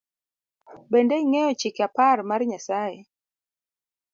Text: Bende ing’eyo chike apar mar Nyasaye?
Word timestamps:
Bende 0.91 1.15
ing’eyo 1.23 1.51
chike 1.59 1.81
apar 1.87 2.17
mar 2.29 2.41
Nyasaye? 2.49 2.99